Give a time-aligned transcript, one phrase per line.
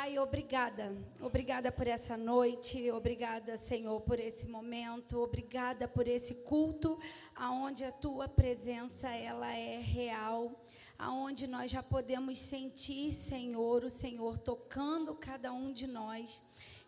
[0.00, 0.96] Pai, obrigada.
[1.20, 6.98] Obrigada por essa noite, obrigada, Senhor, por esse momento, obrigada por esse culto
[7.36, 10.64] aonde a tua presença ela é real,
[10.98, 16.40] aonde nós já podemos sentir, Senhor, o Senhor tocando cada um de nós.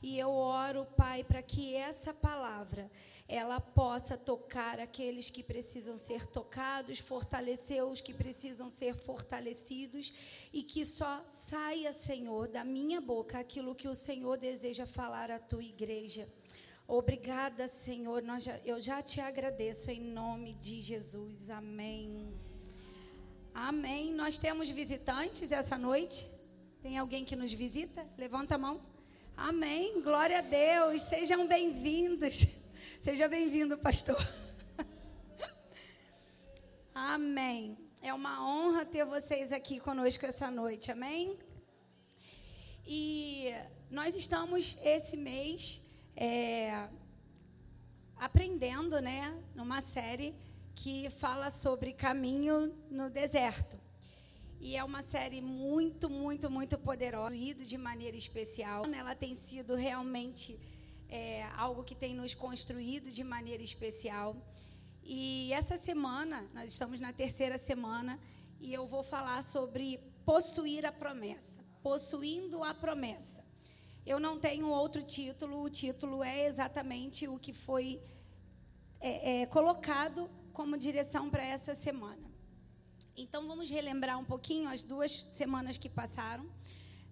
[0.03, 2.91] E eu oro, Pai, para que essa palavra
[3.33, 10.13] ela possa tocar aqueles que precisam ser tocados, fortalecer os que precisam ser fortalecidos
[10.53, 15.39] e que só saia, Senhor, da minha boca aquilo que o Senhor deseja falar à
[15.39, 16.29] tua igreja.
[16.87, 18.23] Obrigada, Senhor.
[18.39, 21.49] Já, eu já te agradeço em nome de Jesus.
[21.49, 22.35] Amém.
[23.55, 24.13] Amém.
[24.13, 26.29] Nós temos visitantes essa noite.
[26.83, 28.07] Tem alguém que nos visita?
[28.19, 28.79] Levanta a mão.
[29.35, 30.03] Amém.
[30.03, 31.01] Glória a Deus.
[31.01, 32.62] Sejam bem-vindos.
[33.03, 34.17] Seja bem-vindo, pastor.
[36.95, 37.77] Amém.
[38.01, 40.93] É uma honra ter vocês aqui conosco essa noite.
[40.93, 41.37] Amém.
[42.87, 43.53] E
[43.91, 45.81] nós estamos esse mês
[46.15, 46.89] é,
[48.15, 50.33] aprendendo, né, numa série
[50.73, 53.81] que fala sobre caminho no deserto.
[54.61, 58.85] E é uma série muito, muito, muito poderosa, de maneira especial.
[58.87, 60.57] Ela tem sido realmente
[61.13, 64.35] é, algo que tem nos construído de maneira especial.
[65.05, 68.19] E essa semana, nós estamos na terceira semana,
[68.59, 73.45] e eu vou falar sobre possuir a promessa, possuindo a promessa.
[74.07, 78.01] Eu não tenho outro título, o título é exatamente o que foi
[78.99, 82.33] é, é, colocado como direção para essa semana.
[83.15, 86.47] Então vamos relembrar um pouquinho as duas semanas que passaram.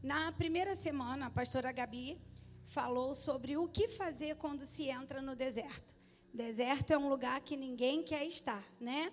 [0.03, 2.19] Na primeira semana, a pastora Gabi
[2.65, 5.95] falou sobre o que fazer quando se entra no deserto.
[6.33, 9.13] Deserto é um lugar que ninguém quer estar, né?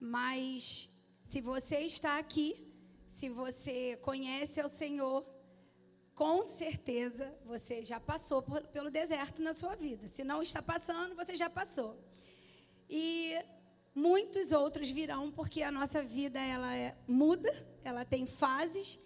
[0.00, 0.90] Mas
[1.24, 2.66] se você está aqui,
[3.08, 5.26] se você conhece o Senhor,
[6.14, 10.06] com certeza você já passou por, pelo deserto na sua vida.
[10.06, 11.98] Se não está passando, você já passou.
[12.88, 13.34] E
[13.94, 17.52] muitos outros virão, porque a nossa vida ela é, muda,
[17.84, 18.98] ela tem fases,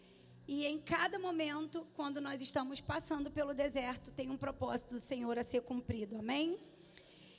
[0.52, 5.38] e em cada momento, quando nós estamos passando pelo deserto, tem um propósito do Senhor
[5.38, 6.18] a ser cumprido.
[6.18, 6.58] Amém?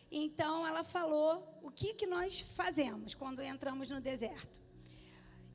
[0.10, 4.62] Então ela falou o que, que nós fazemos quando entramos no deserto.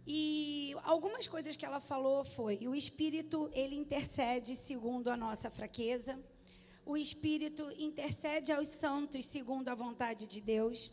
[0.07, 6.23] E algumas coisas que ela falou foi: o Espírito ele intercede segundo a nossa fraqueza,
[6.85, 10.91] o Espírito intercede aos santos segundo a vontade de Deus.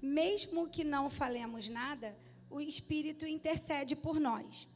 [0.00, 2.16] Mesmo que não falemos nada,
[2.48, 4.66] o Espírito intercede por nós.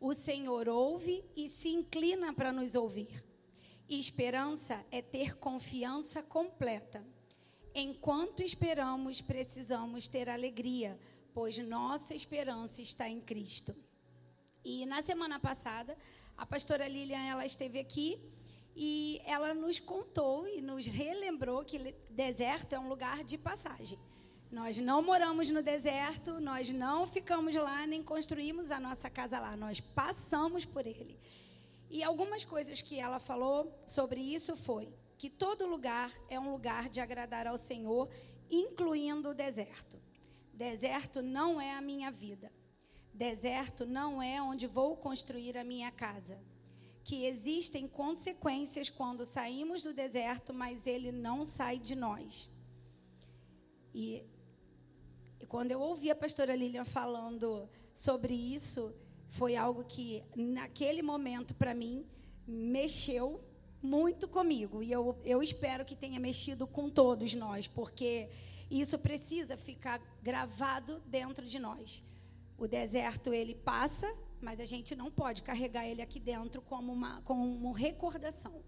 [0.00, 3.24] O Senhor ouve e se inclina para nos ouvir.
[3.88, 7.04] E esperança é ter confiança completa.
[7.74, 10.98] Enquanto esperamos, precisamos ter alegria,
[11.32, 13.74] pois nossa esperança está em Cristo.
[14.64, 15.96] E na semana passada,
[16.36, 18.18] a pastora Lilian ela esteve aqui
[18.74, 23.98] e ela nos contou e nos relembrou que deserto é um lugar de passagem.
[24.50, 29.56] Nós não moramos no deserto, nós não ficamos lá, nem construímos a nossa casa lá,
[29.56, 31.18] nós passamos por ele.
[31.90, 36.88] E algumas coisas que ela falou sobre isso foi que todo lugar é um lugar
[36.88, 38.08] de agradar ao Senhor,
[38.50, 39.98] incluindo o deserto.
[40.52, 42.52] Deserto não é a minha vida.
[43.12, 46.38] Deserto não é onde vou construir a minha casa.
[47.02, 52.50] Que existem consequências quando saímos do deserto, mas ele não sai de nós.
[53.94, 54.24] E
[55.40, 58.94] e quando eu ouvi a pastora Lilian falando sobre isso,
[59.28, 62.06] foi algo que, naquele momento, para mim,
[62.46, 63.40] mexeu
[63.82, 64.82] muito comigo.
[64.82, 68.28] E eu, eu espero que tenha mexido com todos nós, porque
[68.70, 72.02] isso precisa ficar gravado dentro de nós.
[72.58, 77.20] O deserto, ele passa, mas a gente não pode carregar ele aqui dentro como uma,
[77.22, 78.62] como uma recordação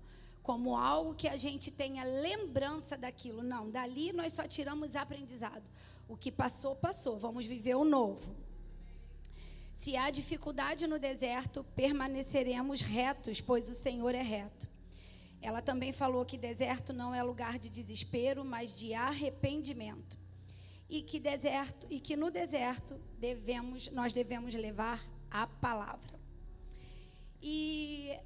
[0.48, 3.42] como algo que a gente tenha lembrança daquilo.
[3.42, 5.62] Não, dali nós só tiramos aprendizado.
[6.08, 7.19] O que passou, passou.
[7.19, 8.34] Vamos viver o novo.
[9.74, 14.66] Se há dificuldade no deserto, permaneceremos retos, pois o Senhor é reto.
[15.40, 20.19] Ela também falou que deserto não é lugar de desespero, mas de arrependimento.
[20.88, 26.19] E que deserto e que no deserto devemos nós devemos levar a palavra.
[27.40, 28.19] E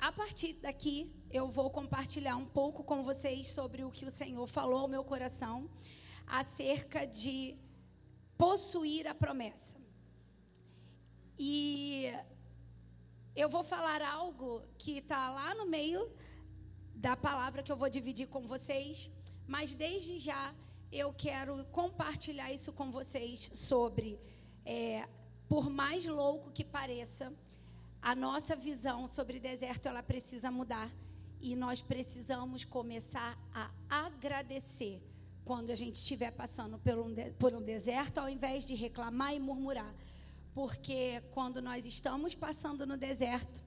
[0.00, 4.46] a partir daqui eu vou compartilhar um pouco com vocês sobre o que o Senhor
[4.46, 5.68] falou ao meu coração
[6.26, 7.56] acerca de
[8.36, 9.76] possuir a promessa.
[11.38, 12.12] E
[13.34, 16.10] eu vou falar algo que está lá no meio
[16.94, 19.10] da palavra que eu vou dividir com vocês,
[19.46, 20.54] mas desde já
[20.90, 24.18] eu quero compartilhar isso com vocês sobre,
[24.64, 25.06] é,
[25.48, 27.32] por mais louco que pareça,
[28.00, 30.90] a nossa visão sobre deserto ela precisa mudar
[31.40, 35.02] e nós precisamos começar a agradecer
[35.46, 39.38] quando a gente estiver passando por um, por um deserto, ao invés de reclamar e
[39.38, 39.94] murmurar.
[40.52, 43.62] Porque quando nós estamos passando no deserto,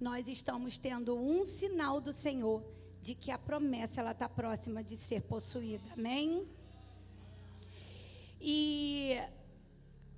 [0.00, 2.64] nós estamos tendo um sinal do Senhor
[3.00, 5.84] de que a promessa ela está próxima de ser possuída.
[5.92, 6.48] Amém?
[8.40, 9.16] E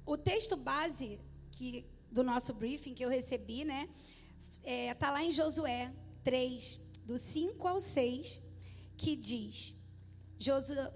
[0.06, 1.20] o texto base
[1.50, 3.86] que, do nosso briefing que eu recebi, né?
[4.50, 5.92] Está é, tá lá em Josué
[6.24, 8.40] 3, do 5 ao 6,
[8.96, 9.81] que diz: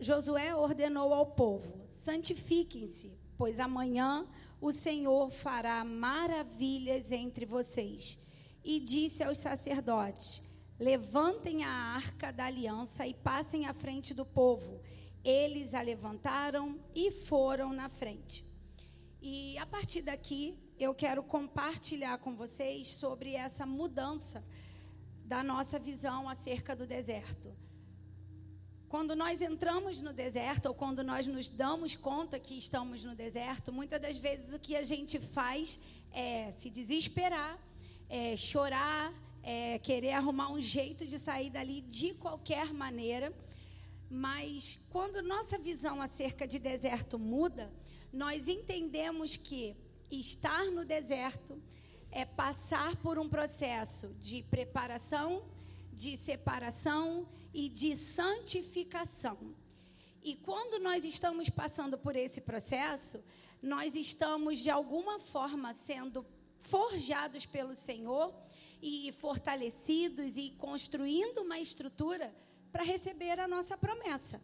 [0.00, 4.26] Josué ordenou ao povo: santifiquem-se, pois amanhã
[4.60, 8.18] o Senhor fará maravilhas entre vocês.
[8.64, 10.42] E disse aos sacerdotes:
[10.78, 14.80] Levantem a arca da aliança e passem à frente do povo.
[15.24, 18.44] Eles a levantaram e foram na frente.
[19.22, 24.44] E a partir daqui, eu quero compartilhar com vocês sobre essa mudança
[25.24, 27.65] da nossa visão acerca do deserto.
[28.96, 33.70] Quando nós entramos no deserto, ou quando nós nos damos conta que estamos no deserto,
[33.70, 35.78] muitas das vezes o que a gente faz
[36.10, 37.58] é se desesperar,
[38.08, 39.12] é chorar,
[39.42, 43.34] é querer arrumar um jeito de sair dali de qualquer maneira.
[44.08, 47.70] Mas quando nossa visão acerca de deserto muda,
[48.10, 49.76] nós entendemos que
[50.10, 51.62] estar no deserto
[52.10, 55.42] é passar por um processo de preparação,
[55.96, 59.38] de separação e de santificação.
[60.22, 63.24] E quando nós estamos passando por esse processo,
[63.62, 66.24] nós estamos de alguma forma sendo
[66.60, 68.34] forjados pelo Senhor
[68.82, 72.34] e fortalecidos e construindo uma estrutura
[72.70, 74.38] para receber a nossa promessa.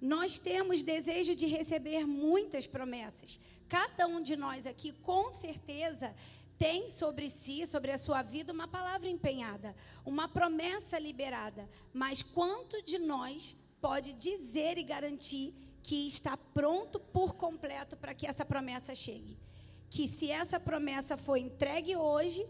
[0.00, 3.40] Nós temos desejo de receber muitas promessas.
[3.68, 6.14] Cada um de nós aqui, com certeza,
[6.58, 9.74] tem sobre si, sobre a sua vida, uma palavra empenhada,
[10.04, 11.68] uma promessa liberada.
[11.92, 18.26] Mas quanto de nós pode dizer e garantir que está pronto por completo para que
[18.26, 19.38] essa promessa chegue?
[19.88, 22.44] Que se essa promessa foi entregue hoje,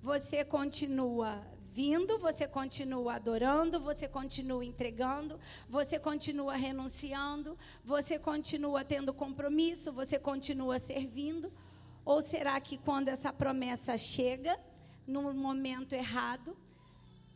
[0.00, 1.40] você continua
[1.72, 5.38] vindo, você continua adorando, você continua entregando,
[5.68, 11.52] você continua renunciando, você continua tendo compromisso, você continua servindo
[12.04, 14.58] ou será que quando essa promessa chega,
[15.06, 16.56] no momento errado,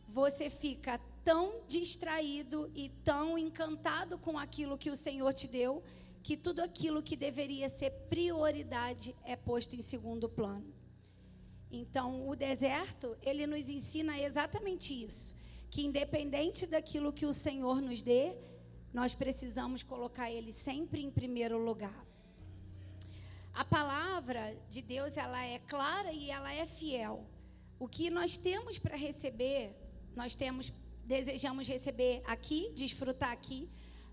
[0.08, 5.82] você fica tão distraído e tão encantado com aquilo que o Senhor te deu,
[6.22, 10.72] que tudo aquilo que deveria ser prioridade é posto em segundo plano.
[11.70, 15.36] Então, o deserto, ele nos ensina exatamente isso,
[15.68, 18.36] que independente daquilo que o Senhor nos dê,
[18.92, 22.06] nós precisamos colocar ele sempre em primeiro lugar.
[23.56, 27.26] A palavra de Deus, ela é clara e ela é fiel.
[27.78, 29.74] O que nós temos para receber,
[30.14, 30.70] nós temos
[31.06, 33.70] desejamos receber aqui, desfrutar aqui,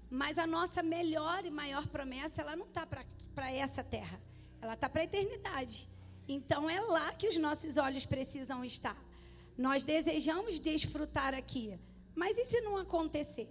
[0.09, 4.21] mas a nossa melhor e maior promessa, ela não está para essa terra,
[4.61, 5.89] ela está para a eternidade.
[6.25, 8.97] Então é lá que os nossos olhos precisam estar.
[9.57, 11.77] Nós desejamos desfrutar aqui,
[12.15, 13.49] mas e se não acontecer?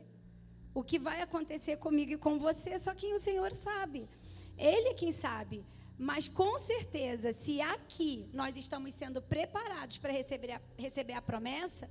[0.72, 4.08] O que vai acontecer comigo e com você, só quem o Senhor sabe.
[4.56, 5.62] Ele quem sabe.
[5.98, 11.90] Mas com certeza, se aqui nós estamos sendo preparados para receber a, receber a promessa,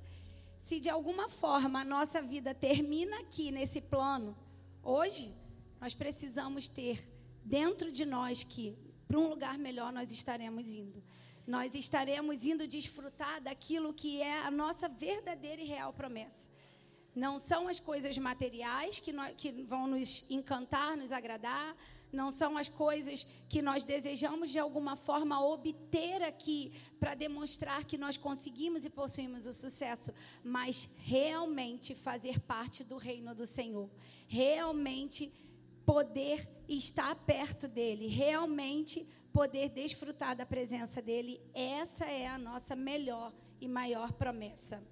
[0.58, 4.36] se de alguma forma a nossa vida termina aqui nesse plano,
[4.82, 5.34] hoje,
[5.80, 7.08] nós precisamos ter
[7.44, 11.02] dentro de nós que para um lugar melhor nós estaremos indo.
[11.46, 16.48] Nós estaremos indo desfrutar daquilo que é a nossa verdadeira e real promessa.
[17.14, 21.76] Não são as coisas materiais que, nós, que vão nos encantar, nos agradar,
[22.12, 27.96] não são as coisas que nós desejamos de alguma forma obter aqui para demonstrar que
[27.96, 30.12] nós conseguimos e possuímos o sucesso,
[30.44, 33.90] mas realmente fazer parte do reino do Senhor,
[34.28, 35.32] realmente
[35.86, 43.32] poder estar perto dele, realmente poder desfrutar da presença dele, essa é a nossa melhor
[43.60, 44.82] e maior promessa.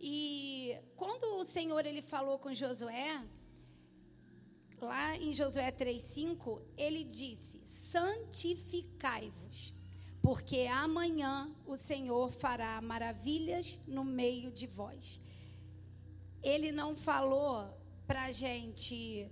[0.00, 3.22] E quando o Senhor ele falou com Josué,
[4.80, 9.72] lá em Josué 3,5, ele disse: Santificai-vos,
[10.20, 15.20] porque amanhã o Senhor fará maravilhas no meio de vós.
[16.42, 17.68] Ele não falou
[18.06, 19.30] para a gente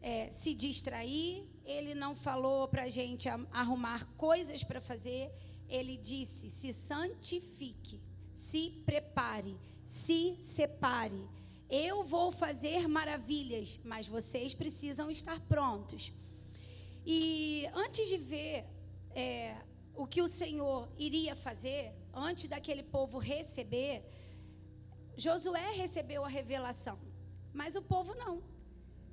[0.00, 5.32] é, se distrair, ele não falou para a gente arrumar coisas para fazer,
[5.68, 8.00] ele disse: se santifique,
[8.34, 11.28] se prepare, se separe
[11.74, 16.12] eu vou fazer maravilhas, mas vocês precisam estar prontos.
[17.04, 18.64] E antes de ver
[19.10, 19.56] é,
[19.96, 24.04] o que o Senhor iria fazer, antes daquele povo receber,
[25.16, 26.98] Josué recebeu a revelação,
[27.52, 28.42] mas o povo não.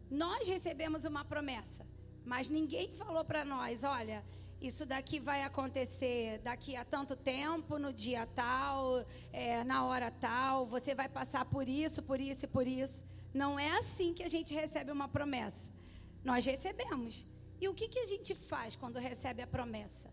[0.10, 1.84] Nós recebemos uma promessa,
[2.24, 4.24] mas ninguém falou para nós: olha,
[4.62, 9.04] isso daqui vai acontecer daqui a tanto tempo, no dia tal,
[9.34, 13.04] é, na hora tal, você vai passar por isso, por isso e por isso.
[13.34, 15.72] Não é assim que a gente recebe uma promessa.
[16.24, 17.26] Nós recebemos.
[17.60, 20.10] E o que, que a gente faz quando recebe a promessa?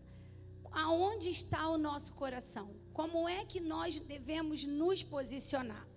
[0.71, 2.73] Aonde está o nosso coração?
[2.91, 5.87] Como é que nós devemos nos posicionar?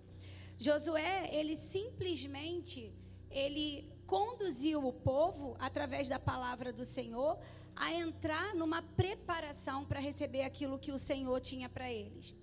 [0.57, 2.95] Josué, ele simplesmente,
[3.31, 7.39] ele conduziu o povo através da palavra do Senhor
[7.75, 12.35] a entrar numa preparação para receber aquilo que o Senhor tinha para eles.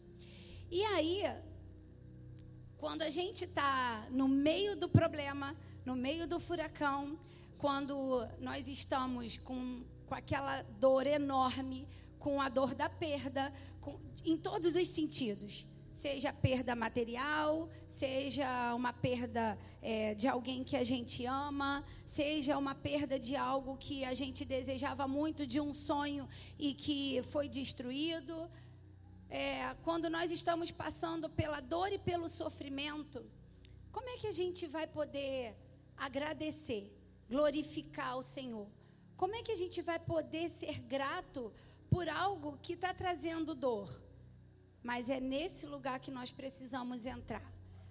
[0.71, 1.23] E aí,
[2.77, 7.19] quando a gente está no meio do problema, no meio do furacão,
[7.59, 11.87] quando nós estamos com, com aquela dor enorme,
[12.19, 15.67] com a dor da perda, com, em todos os sentidos.
[16.04, 17.69] Seja perda material,
[18.00, 23.76] seja uma perda é, de alguém que a gente ama, seja uma perda de algo
[23.76, 26.25] que a gente desejava muito, de um sonho
[26.59, 28.50] e que foi destruído.
[29.28, 33.19] É, quando nós estamos passando pela dor e pelo sofrimento,
[33.92, 35.54] como é que a gente vai poder
[36.09, 36.85] agradecer?
[37.30, 38.66] glorificar o Senhor?
[39.16, 41.52] Como é que a gente vai poder ser grato
[41.88, 44.10] por algo que está trazendo dor?
[44.83, 47.43] Mas é nesse lugar que nós precisamos entrar.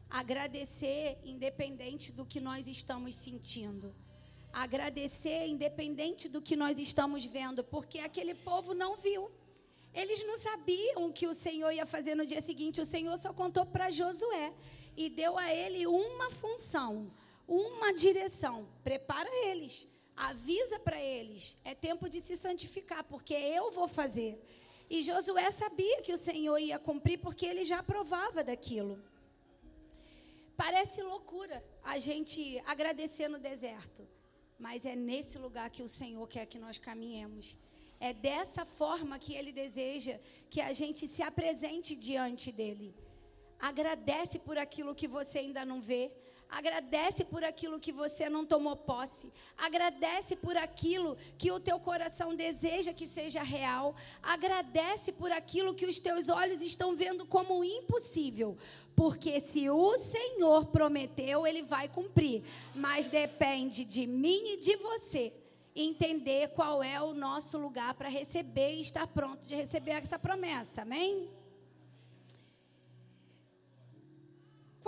[0.09, 3.93] Agradecer independente do que nós estamos sentindo.
[4.51, 9.29] Agradecer independente do que nós estamos vendo, porque aquele povo não viu.
[9.93, 12.81] Eles não sabiam o que o Senhor ia fazer no dia seguinte.
[12.81, 14.53] O Senhor só contou para Josué
[14.97, 17.11] e deu a ele uma função:
[17.47, 18.67] uma direção.
[18.83, 21.55] Prepara eles, avisa para eles.
[21.63, 24.43] É tempo de se santificar, porque eu vou fazer.
[24.89, 28.99] E Josué sabia que o Senhor ia cumprir, porque ele já provava daquilo.
[30.57, 34.07] Parece loucura a gente agradecer no deserto,
[34.57, 37.57] mas é nesse lugar que o Senhor quer que nós caminhemos.
[37.99, 40.17] É dessa forma que Ele deseja
[40.49, 42.95] que a gente se apresente diante dEle.
[43.59, 46.11] Agradece por aquilo que você ainda não vê.
[46.49, 49.31] Agradece por aquilo que você não tomou posse.
[49.55, 53.95] Agradece por aquilo que o teu coração deseja que seja real.
[54.21, 58.57] Agradece por aquilo que os teus olhos estão vendo como impossível.
[58.95, 62.43] Porque se o Senhor prometeu, ele vai cumprir.
[62.73, 65.31] Mas depende de mim e de você
[65.75, 70.81] entender qual é o nosso lugar para receber e estar pronto de receber essa promessa.
[70.81, 71.29] Amém?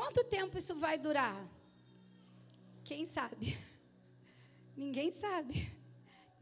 [0.02, 1.48] Quanto tempo isso vai durar?
[2.84, 3.56] Quem sabe?
[4.76, 5.72] Ninguém sabe.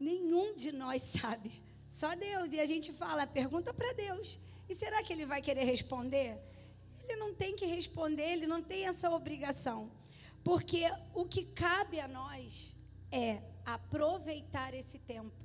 [0.08, 1.62] Nenhum de nós sabe.
[1.86, 2.50] Só Deus.
[2.54, 4.38] E a gente fala, pergunta para Deus.
[4.66, 6.38] E será que ele vai querer responder?
[7.02, 9.92] Ele não tem que responder, ele não tem essa obrigação.
[10.42, 12.74] Porque o que cabe a nós
[13.12, 15.44] é aproveitar esse tempo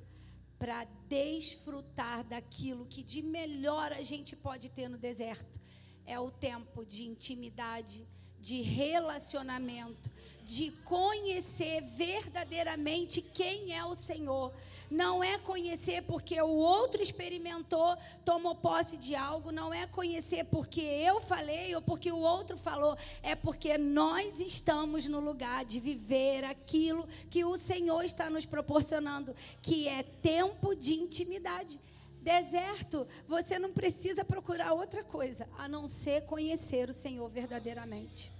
[0.58, 5.60] para desfrutar daquilo que de melhor a gente pode ter no deserto,
[6.06, 8.06] é o tempo de intimidade,
[8.40, 10.10] de relacionamento,
[10.44, 14.52] de conhecer verdadeiramente quem é o Senhor.
[14.88, 20.80] Não é conhecer porque o outro experimentou, tomou posse de algo, não é conhecer porque
[20.80, 26.44] eu falei ou porque o outro falou, é porque nós estamos no lugar de viver
[26.44, 31.80] aquilo que o Senhor está nos proporcionando, que é tempo de intimidade.
[32.26, 38.32] Deserto, você não precisa procurar outra coisa a não ser conhecer o Senhor verdadeiramente.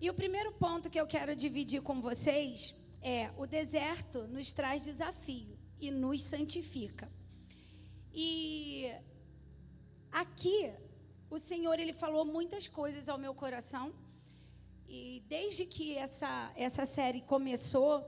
[0.00, 4.82] E o primeiro ponto que eu quero dividir com vocês é: o deserto nos traz
[4.82, 7.06] desafio e nos santifica.
[8.14, 8.90] E
[10.10, 10.72] aqui
[11.28, 13.92] o Senhor ele falou muitas coisas ao meu coração.
[14.88, 18.02] E desde que essa, essa série começou,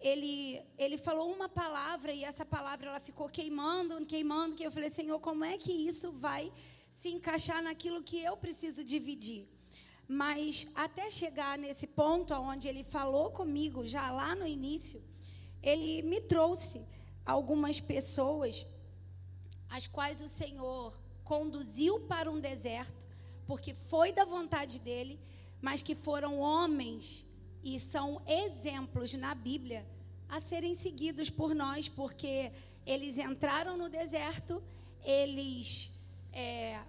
[0.00, 4.90] ele, ele falou uma palavra e essa palavra ela ficou queimando, queimando, que eu falei,
[4.90, 6.52] Senhor, como é que isso vai
[6.88, 9.48] se encaixar naquilo que eu preciso dividir?
[10.06, 15.02] Mas até chegar nesse ponto onde ele falou comigo, já lá no início,
[15.62, 16.80] ele me trouxe
[17.26, 18.64] algumas pessoas
[19.68, 23.06] as quais o Senhor conduziu para um deserto,
[23.46, 25.20] porque foi da vontade dele,
[25.60, 27.26] mas que foram homens
[27.62, 29.86] e são exemplos na Bíblia
[30.28, 32.52] a serem seguidos por nós, porque
[32.86, 34.62] eles entraram no deserto,
[35.02, 35.90] eles
[36.32, 36.80] é,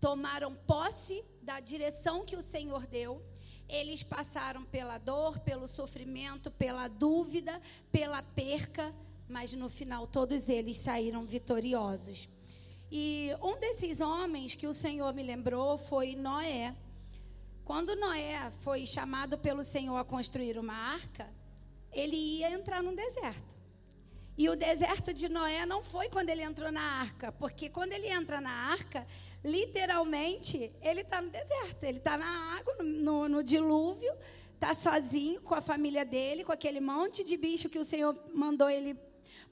[0.00, 3.22] tomaram posse da direção que o Senhor deu,
[3.68, 7.60] eles passaram pela dor, pelo sofrimento, pela dúvida,
[7.92, 8.92] pela perca,
[9.28, 12.28] mas no final todos eles saíram vitoriosos.
[12.90, 16.74] E um desses homens que o Senhor me lembrou foi Noé.
[17.70, 21.32] Quando Noé foi chamado pelo Senhor a construir uma arca,
[21.92, 23.56] ele ia entrar num deserto.
[24.36, 28.08] E o deserto de Noé não foi quando ele entrou na arca, porque quando ele
[28.08, 29.06] entra na arca,
[29.44, 34.12] literalmente, ele está no deserto, ele está na água, no, no dilúvio,
[34.52, 38.68] está sozinho com a família dele, com aquele monte de bicho que o Senhor mandou
[38.68, 38.98] ele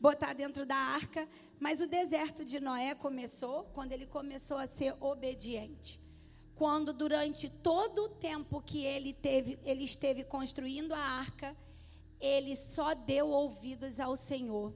[0.00, 1.28] botar dentro da arca.
[1.60, 6.08] Mas o deserto de Noé começou quando ele começou a ser obediente.
[6.59, 11.57] Quando durante todo o tempo que ele teve, ele esteve construindo a arca,
[12.21, 14.75] ele só deu ouvidos ao Senhor,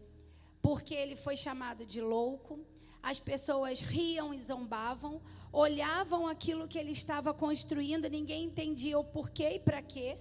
[0.63, 2.61] porque ele foi chamado de louco.
[3.03, 5.21] As pessoas riam e zombavam,
[5.53, 10.19] olhavam aquilo que ele estava construindo, ninguém entendia o porquê e para quê.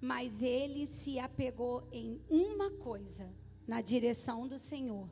[0.00, 3.28] Mas ele se apegou em uma coisa,
[3.66, 5.10] na direção do Senhor.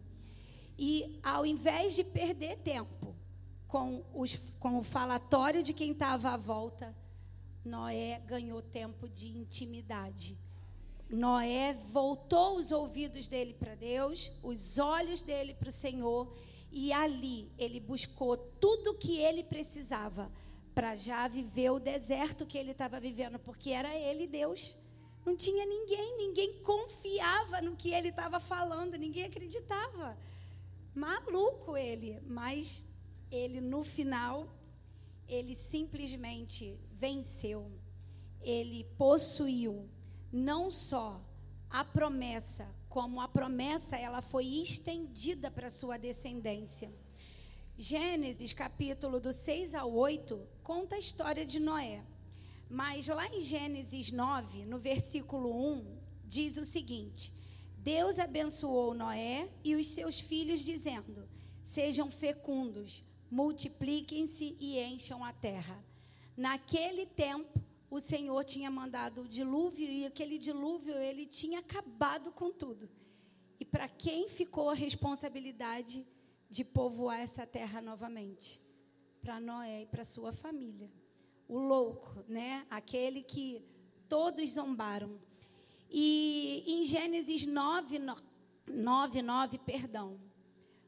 [0.78, 3.23] E ao invés de perder tempo
[3.74, 6.94] com, os, com o falatório de quem estava à volta,
[7.64, 10.40] Noé ganhou tempo de intimidade.
[11.10, 16.32] Noé voltou os ouvidos dele para Deus, os olhos dele para o Senhor,
[16.70, 20.30] e ali ele buscou tudo o que ele precisava
[20.72, 24.72] para já viver o deserto que ele estava vivendo, porque era ele Deus.
[25.26, 30.16] Não tinha ninguém, ninguém confiava no que ele estava falando, ninguém acreditava.
[30.94, 32.84] Maluco ele, mas
[33.34, 34.48] ele no final,
[35.28, 37.70] ele simplesmente venceu.
[38.40, 39.88] Ele possuiu
[40.32, 41.20] não só
[41.68, 46.92] a promessa, como a promessa ela foi estendida para sua descendência.
[47.76, 52.04] Gênesis capítulo do 6 ao 8 conta a história de Noé.
[52.70, 57.32] Mas lá em Gênesis 9, no versículo 1, diz o seguinte:
[57.78, 61.28] Deus abençoou Noé e os seus filhos, dizendo:
[61.62, 65.82] Sejam fecundos, multipliquem-se e encham a terra.
[66.36, 72.50] Naquele tempo, o Senhor tinha mandado o dilúvio e aquele dilúvio ele tinha acabado com
[72.50, 72.88] tudo.
[73.60, 76.04] E para quem ficou a responsabilidade
[76.50, 78.60] de povoar essa terra novamente?
[79.20, 80.90] Para Noé e para sua família.
[81.48, 82.66] O louco, né?
[82.68, 83.64] Aquele que
[84.08, 85.20] todos zombaram.
[85.88, 88.00] E em Gênesis 9,
[88.66, 90.20] 9, 9 perdão,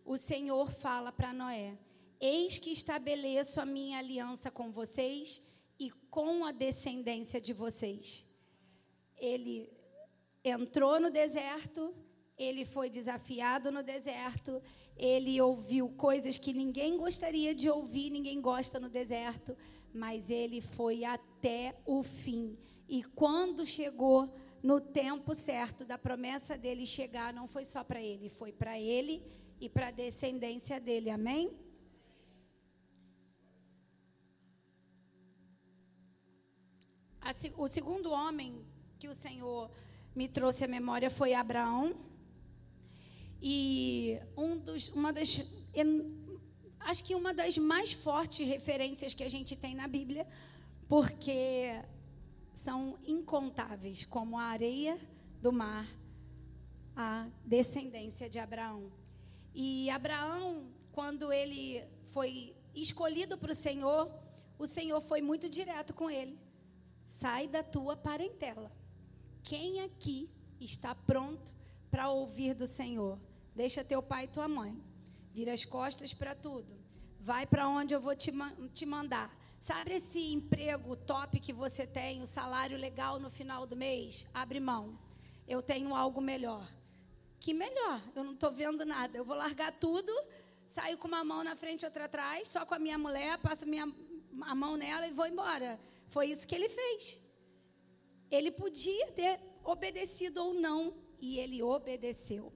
[0.05, 1.79] o Senhor fala para Noé:
[2.21, 5.43] Eis que estabeleço a minha aliança com vocês
[5.79, 8.25] e com a descendência de vocês.
[9.17, 9.69] Ele
[10.43, 11.95] entrou no deserto,
[12.39, 14.63] ele foi desafiado no deserto,
[14.97, 19.57] ele ouviu coisas que ninguém gostaria de ouvir, ninguém gosta no deserto,
[19.93, 22.57] mas ele foi até o fim.
[22.89, 28.29] E quando chegou no tempo certo da promessa dele chegar, não foi só para ele,
[28.29, 29.23] foi para ele
[29.61, 31.11] e para a descendência dele.
[31.11, 31.66] Amém?
[37.57, 38.65] O segundo homem
[38.99, 39.71] que o Senhor
[40.15, 41.95] me trouxe à memória foi Abraão.
[43.41, 45.43] E um dos, uma das,
[46.81, 50.27] acho que uma das mais fortes referências que a gente tem na Bíblia,
[50.89, 51.83] porque
[52.55, 54.99] são incontáveis, como a areia
[55.43, 55.87] do mar,
[56.95, 58.91] a descendência de Abraão.
[59.55, 64.11] E Abraão, quando ele foi escolhido para o Senhor,
[64.59, 66.39] o Senhor foi muito direto com ele.
[67.07, 68.71] Sai da tua parentela.
[69.43, 70.29] Quem aqui
[70.61, 71.55] está pronto
[71.91, 73.19] para ouvir do Senhor?
[73.55, 74.83] Deixa teu pai e tua mãe.
[75.33, 76.77] Vira as costas para tudo.
[77.21, 78.33] Vai para onde eu vou te,
[78.75, 79.35] te mandar.
[79.59, 84.27] Sabe esse emprego top que você tem, o salário legal no final do mês?
[84.35, 84.99] Abre mão.
[85.49, 86.69] Eu tenho algo melhor.
[87.41, 88.03] Que melhor?
[88.15, 89.17] Eu não estou vendo nada.
[89.17, 90.13] Eu vou largar tudo,
[90.67, 93.67] saio com uma mão na frente e outra atrás, só com a minha mulher, passo
[93.67, 93.91] minha,
[94.43, 95.81] a mão nela e vou embora.
[96.09, 97.21] Foi isso que ele fez.
[98.31, 102.53] Ele podia ter obedecido ou não, e ele obedeceu.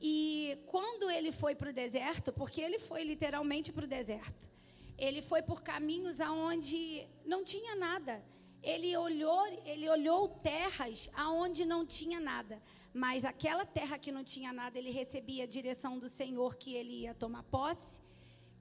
[0.00, 4.50] E quando ele foi para o deserto, porque ele foi literalmente para o deserto,
[4.96, 8.24] ele foi por caminhos aonde não tinha nada.
[8.62, 12.62] Ele olhou, ele olhou terras aonde não tinha nada.
[12.92, 17.02] Mas aquela terra que não tinha nada, ele recebia a direção do Senhor que ele
[17.02, 18.00] ia tomar posse,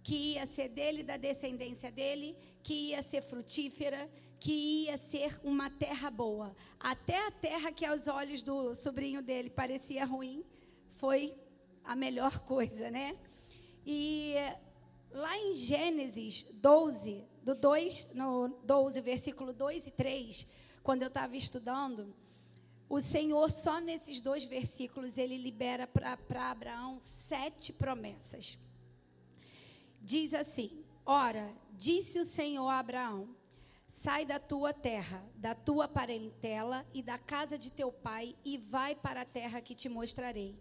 [0.03, 5.69] que ia ser dele, da descendência dele, que ia ser frutífera, que ia ser uma
[5.69, 6.55] terra boa.
[6.79, 10.43] Até a terra que aos olhos do sobrinho dele parecia ruim,
[10.93, 11.35] foi
[11.83, 13.17] a melhor coisa, né?
[13.85, 14.35] E
[15.11, 20.47] Lá em Gênesis 12, do 2, no 12, versículo 2 e 3,
[20.83, 22.13] quando eu estava estudando,
[22.87, 28.57] o Senhor, só nesses dois versículos, ele libera para Abraão sete promessas.
[30.01, 33.35] Diz assim: Ora, disse o Senhor a Abraão:
[33.87, 38.93] Sai da tua terra, da tua parentela e da casa de teu pai, e vai
[38.93, 40.55] para a terra que te mostrarei.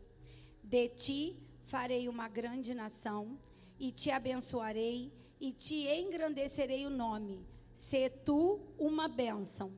[0.65, 3.39] De ti farei uma grande nação,
[3.79, 7.47] e te abençoarei, e te engrandecerei o nome.
[7.75, 9.71] Se tu uma bênção.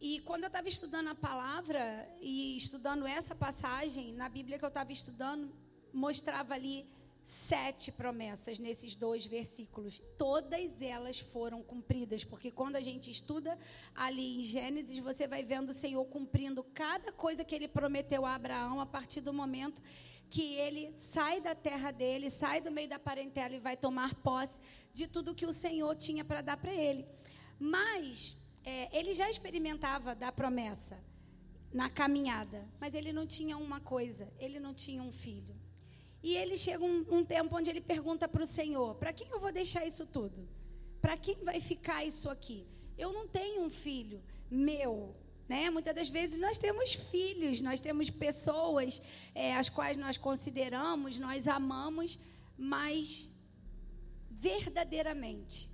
[0.00, 4.68] E quando eu estava estudando a palavra e estudando essa passagem, na Bíblia que eu
[4.68, 5.52] estava estudando,
[5.92, 6.88] mostrava ali
[7.28, 10.00] sete promessas nesses dois versículos.
[10.16, 13.58] Todas elas foram cumpridas, porque quando a gente estuda
[13.94, 18.34] ali em Gênesis, você vai vendo o Senhor cumprindo cada coisa que ele prometeu a
[18.34, 19.82] Abraão a partir do momento
[20.30, 24.58] que ele sai da terra dele, sai do meio da parentela e vai tomar posse
[24.94, 27.06] de tudo que o Senhor tinha para dar para ele.
[27.58, 30.98] Mas é, ele já experimentava da promessa
[31.70, 35.67] na caminhada, mas ele não tinha uma coisa, ele não tinha um filho.
[36.22, 39.40] E ele chega um, um tempo onde ele pergunta para o Senhor: para quem eu
[39.40, 40.48] vou deixar isso tudo?
[41.00, 42.66] Para quem vai ficar isso aqui?
[42.96, 45.14] Eu não tenho um filho meu.
[45.48, 45.70] Né?
[45.70, 49.00] Muitas das vezes nós temos filhos, nós temos pessoas
[49.34, 52.18] é, as quais nós consideramos, nós amamos,
[52.56, 53.32] mas
[54.30, 55.70] verdadeiramente,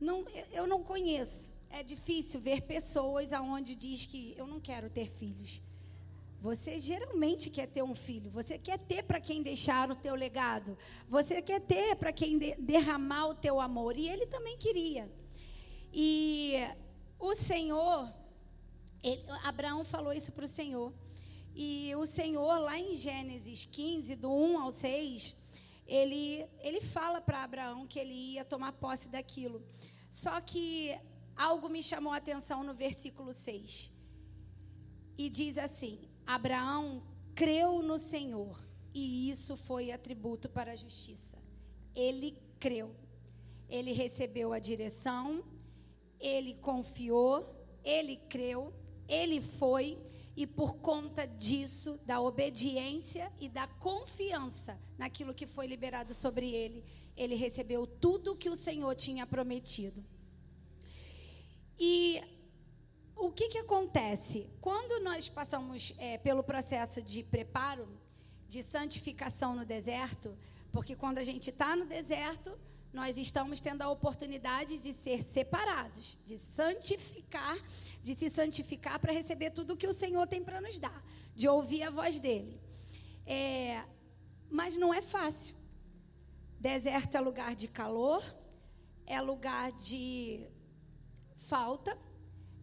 [0.00, 5.08] não, eu não conheço é difícil ver pessoas aonde diz que eu não quero ter
[5.08, 5.60] filhos.
[6.42, 8.28] Você geralmente quer ter um filho.
[8.28, 10.76] Você quer ter para quem deixar o teu legado.
[11.08, 13.96] Você quer ter para quem de, derramar o teu amor.
[13.96, 15.08] E ele também queria.
[15.92, 16.54] E
[17.16, 18.12] o Senhor,
[19.04, 20.92] ele, Abraão falou isso para o Senhor.
[21.54, 25.36] E o Senhor, lá em Gênesis 15, do 1 ao 6,
[25.86, 29.64] ele, ele fala para Abraão que ele ia tomar posse daquilo.
[30.10, 30.98] Só que
[31.36, 33.92] algo me chamou a atenção no versículo 6.
[35.16, 37.02] E diz assim: Abraão
[37.34, 38.60] creu no Senhor,
[38.94, 41.38] e isso foi atributo para a justiça.
[41.94, 42.94] Ele creu.
[43.68, 45.42] Ele recebeu a direção,
[46.20, 48.72] ele confiou, ele creu,
[49.08, 49.98] ele foi,
[50.36, 56.84] e por conta disso, da obediência e da confiança naquilo que foi liberado sobre ele,
[57.16, 60.04] ele recebeu tudo que o Senhor tinha prometido.
[61.78, 62.22] E
[63.16, 64.48] o que, que acontece?
[64.60, 67.88] Quando nós passamos é, pelo processo de preparo,
[68.48, 70.36] de santificação no deserto,
[70.70, 72.58] porque quando a gente está no deserto,
[72.92, 77.56] nós estamos tendo a oportunidade de ser separados, de santificar,
[78.02, 81.02] de se santificar para receber tudo que o Senhor tem para nos dar,
[81.34, 82.60] de ouvir a voz dele.
[83.24, 83.82] É,
[84.50, 85.56] mas não é fácil.
[86.60, 88.22] Deserto é lugar de calor,
[89.06, 90.46] é lugar de
[91.36, 91.96] falta,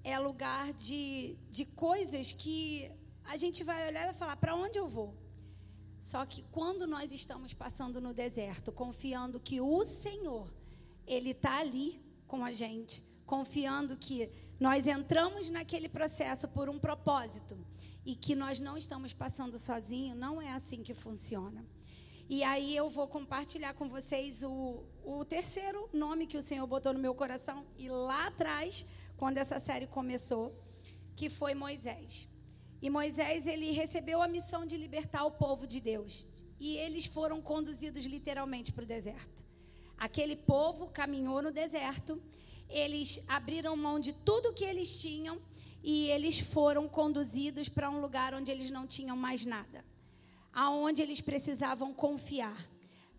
[0.03, 2.91] é lugar de, de coisas que
[3.23, 5.15] a gente vai olhar e vai falar: para onde eu vou?
[6.01, 10.51] Só que quando nós estamos passando no deserto, confiando que o Senhor,
[11.05, 17.57] Ele está ali com a gente, confiando que nós entramos naquele processo por um propósito
[18.05, 21.65] e que nós não estamos passando sozinho, não é assim que funciona.
[22.29, 26.93] E aí eu vou compartilhar com vocês o, o terceiro nome que o Senhor botou
[26.93, 27.65] no meu coração.
[27.75, 28.85] E lá atrás,
[29.19, 30.45] quando essa série começou,
[31.15, 32.27] que foi Moisés.
[32.81, 36.27] E Moisés, ele recebeu a missão de libertar o povo de Deus.
[36.59, 39.43] E eles foram conduzidos literalmente para o deserto.
[39.97, 42.21] Aquele povo caminhou no deserto,
[42.69, 45.37] eles abriram mão de tudo que eles tinham
[45.83, 49.83] e eles foram conduzidos para um lugar onde eles não tinham mais nada
[50.53, 52.57] aonde eles precisavam confiar.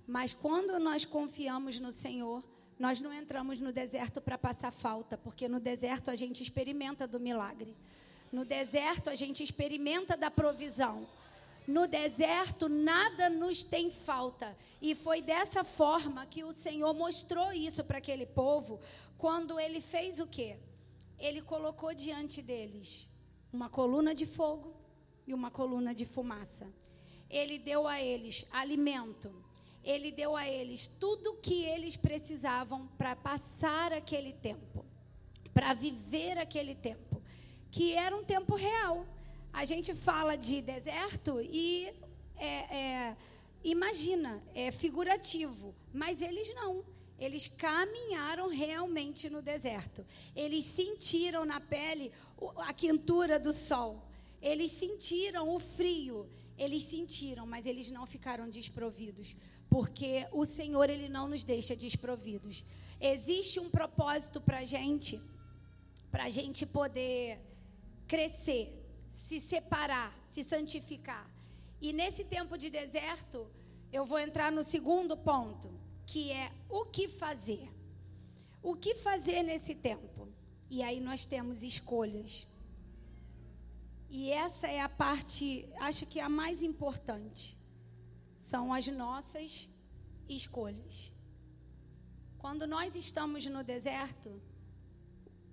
[0.07, 2.45] Mas quando nós confiamos no Senhor,
[2.81, 7.21] nós não entramos no deserto para passar falta, porque no deserto a gente experimenta do
[7.21, 7.77] milagre.
[8.33, 11.07] No deserto a gente experimenta da provisão.
[11.69, 14.57] No deserto nada nos tem falta.
[14.81, 18.81] E foi dessa forma que o Senhor mostrou isso para aquele povo,
[19.19, 20.57] quando ele fez o quê?
[21.19, 23.07] Ele colocou diante deles
[23.53, 24.75] uma coluna de fogo
[25.27, 26.67] e uma coluna de fumaça
[27.31, 29.33] ele deu a eles alimento,
[29.83, 34.85] ele deu a eles tudo que eles precisavam para passar aquele tempo,
[35.55, 37.23] para viver aquele tempo,
[37.71, 39.07] que era um tempo real.
[39.53, 41.93] A gente fala de deserto e
[42.37, 43.17] é, é,
[43.65, 46.85] imagina, é figurativo, mas eles não.
[47.19, 50.07] Eles caminharam realmente no deserto.
[50.35, 52.11] Eles sentiram na pele
[52.57, 54.03] a quentura do sol.
[54.41, 56.27] Eles sentiram o frio.
[56.57, 59.35] Eles sentiram, mas eles não ficaram desprovidos,
[59.71, 62.65] porque o Senhor ele não nos deixa desprovidos.
[63.01, 65.19] Existe um propósito para gente,
[66.11, 67.39] para gente poder
[68.07, 68.77] crescer.
[69.11, 71.29] se separar, se santificar.
[71.81, 73.51] E nesse tempo de deserto,
[73.93, 75.69] eu vou entrar no segundo ponto,
[76.07, 77.69] que é o que fazer.
[78.63, 80.29] O que fazer nesse tempo?
[80.71, 82.47] E aí nós temos escolhas.
[84.09, 87.60] E essa é a parte, acho que a mais importante.
[88.41, 89.69] São as nossas
[90.29, 91.13] escolhas.
[92.39, 94.31] Quando nós estamos no deserto,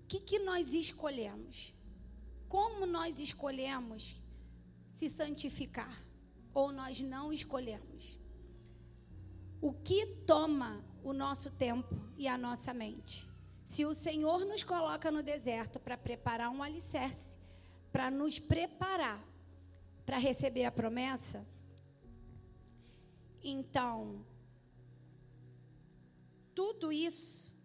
[0.04, 1.74] o que, que nós escolhemos?
[2.48, 4.16] Como nós escolhemos
[4.90, 6.02] se santificar?
[6.54, 8.18] Ou nós não escolhemos?
[9.62, 13.28] O que toma o nosso tempo e a nossa mente?
[13.66, 17.38] Se o Senhor nos coloca no deserto para preparar um alicerce,
[17.92, 19.22] para nos preparar
[20.08, 21.46] para receber a promessa,
[23.44, 24.26] então
[26.54, 27.56] tudo isso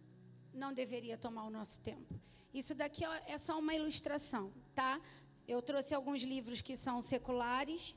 [0.53, 2.21] não deveria tomar o nosso tempo.
[2.53, 5.01] Isso daqui é só uma ilustração, tá?
[5.49, 7.97] Eu trouxe alguns livros que são seculares,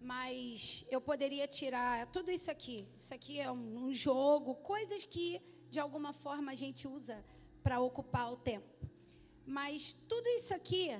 [0.00, 2.88] mas eu poderia tirar tudo isso aqui.
[2.96, 5.40] Isso aqui é um, jogo, coisas que
[5.70, 7.24] de alguma forma a gente usa
[7.62, 8.88] para ocupar o tempo.
[9.46, 10.90] Mas tudo isso aqui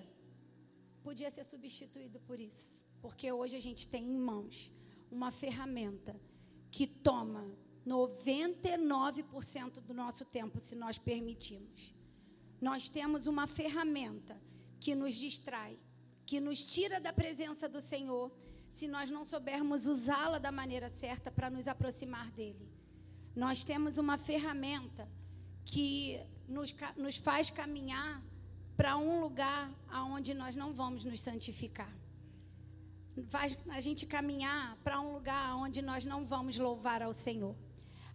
[1.02, 4.72] podia ser substituído por isso, porque hoje a gente tem em mãos
[5.10, 6.18] uma ferramenta
[6.70, 7.46] que toma
[7.86, 11.94] 99% do nosso tempo, se nós permitirmos.
[12.60, 14.40] Nós temos uma ferramenta
[14.80, 15.78] que nos distrai,
[16.26, 18.30] que nos tira da presença do Senhor,
[18.70, 22.68] se nós não soubermos usá-la da maneira certa para nos aproximar dele.
[23.34, 25.08] Nós temos uma ferramenta
[25.64, 28.22] que nos, nos faz caminhar
[28.76, 31.92] para um lugar aonde nós não vamos nos santificar.
[33.28, 37.54] Faz a gente caminhar para um lugar onde nós não vamos louvar ao Senhor,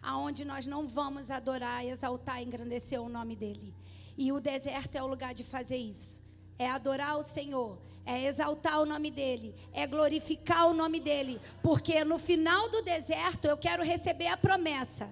[0.02, 3.74] aonde nós não vamos adorar, exaltar, engrandecer o nome dele.
[4.16, 6.22] E o deserto é o lugar de fazer isso.
[6.58, 12.04] É adorar o Senhor, é exaltar o nome dele, é glorificar o nome dele, porque
[12.04, 15.10] no final do deserto eu quero receber a promessa.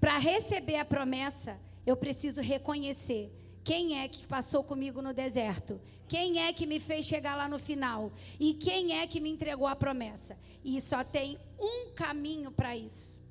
[0.00, 3.32] Para receber a promessa, eu preciso reconhecer
[3.68, 5.78] quem é que passou comigo no deserto,
[6.08, 9.66] quem é que me fez chegar lá no final e quem é que me entregou
[9.66, 10.38] a promessa.
[10.64, 13.22] E só tem um caminho para isso: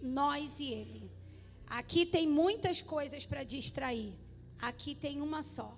[0.00, 1.10] nós e ele.
[1.66, 4.14] Aqui tem muitas coisas para distrair.
[4.60, 5.76] Aqui tem uma só.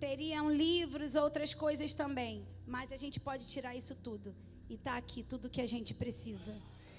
[0.00, 2.44] Teriam livros, outras coisas também.
[2.66, 4.34] Mas a gente pode tirar isso tudo.
[4.68, 6.56] E está aqui tudo que a gente precisa.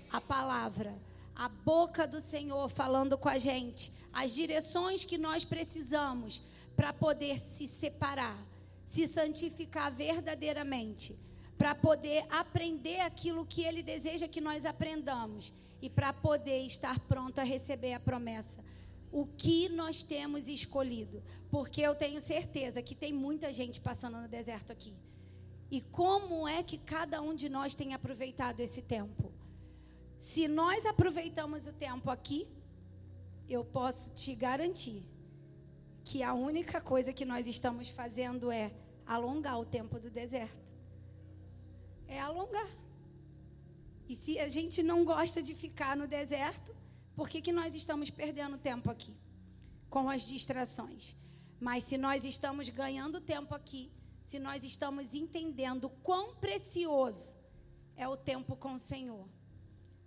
[0.10, 0.97] A palavra,
[1.39, 6.41] a boca do Senhor falando com a gente, as direções que nós precisamos
[6.75, 8.38] para poder se separar,
[8.86, 11.17] se santificar verdadeiramente,
[11.58, 17.39] para poder aprender aquilo que Ele deseja que nós aprendamos e para poder estar pronto
[17.39, 18.60] a receber a promessa.
[19.10, 21.23] O que nós temos escolhido?
[21.49, 24.93] Porque eu tenho certeza que tem muita gente passando no deserto aqui.
[25.71, 29.28] E como é que cada um de nós tem aproveitado esse tempo?
[30.19, 32.47] Se nós aproveitamos o tempo aqui,
[33.47, 35.08] eu posso te garantir
[36.03, 38.71] que a única coisa que nós estamos fazendo é
[39.05, 40.73] alongar o tempo do deserto.
[42.08, 42.67] É alongar.
[44.10, 46.75] E se a gente não gosta de ficar no deserto,
[47.15, 49.15] por que, que nós estamos perdendo tempo aqui?
[49.89, 51.15] Com as distrações.
[51.60, 53.91] Mas se nós estamos ganhando tempo aqui,
[54.23, 57.36] se nós estamos entendendo quão precioso
[57.95, 59.27] é o tempo com o Senhor,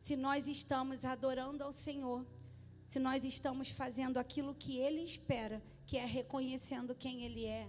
[0.03, 2.27] se nós estamos adorando ao Senhor,
[2.89, 7.69] se nós estamos fazendo aquilo que Ele espera, que é reconhecendo quem Ele é,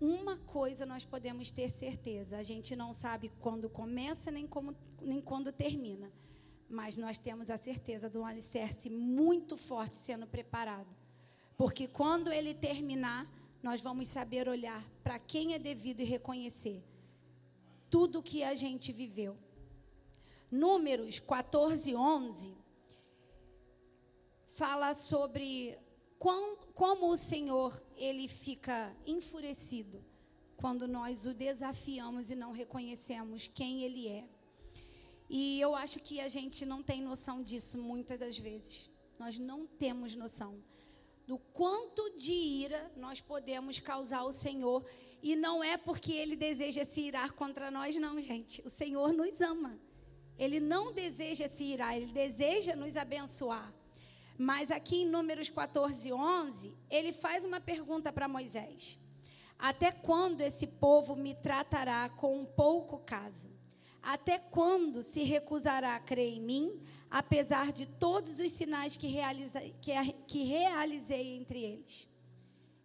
[0.00, 5.20] uma coisa nós podemos ter certeza: a gente não sabe quando começa nem, como, nem
[5.20, 6.10] quando termina,
[6.68, 10.90] mas nós temos a certeza de um alicerce muito forte sendo preparado.
[11.56, 13.24] Porque quando ele terminar,
[13.62, 16.82] nós vamos saber olhar para quem é devido e reconhecer
[17.88, 19.38] tudo que a gente viveu.
[20.50, 22.56] Números 14, 11
[24.48, 25.78] fala sobre
[26.74, 30.04] como o Senhor ele fica enfurecido
[30.56, 34.28] quando nós o desafiamos e não reconhecemos quem ele é.
[35.28, 38.90] E eu acho que a gente não tem noção disso muitas das vezes.
[39.18, 40.62] Nós não temos noção
[41.30, 44.84] do quanto de ira nós podemos causar ao Senhor.
[45.22, 48.60] E não é porque ele deseja se irar contra nós, não, gente.
[48.66, 49.78] O Senhor nos ama.
[50.40, 53.70] Ele não deseja se irar, ele deseja nos abençoar.
[54.38, 58.98] Mas aqui em Números 14, 11, ele faz uma pergunta para Moisés:
[59.58, 63.50] Até quando esse povo me tratará com um pouco caso?
[64.02, 69.60] Até quando se recusará a crer em mim, apesar de todos os sinais que, realiza,
[69.82, 69.92] que,
[70.26, 72.08] que realizei entre eles?